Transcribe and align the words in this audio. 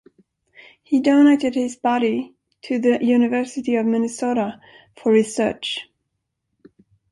He 0.81 0.99
donated 0.99 1.53
his 1.53 1.75
body 1.75 2.33
to 2.63 2.79
the 2.79 3.05
University 3.05 3.75
of 3.75 3.85
Minnesota 3.85 4.59
for 4.95 5.11
research. 5.11 5.91